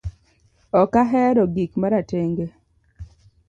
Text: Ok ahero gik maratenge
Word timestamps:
Ok 0.81 0.93
ahero 1.01 1.43
gik 1.55 1.71
maratenge 1.81 2.45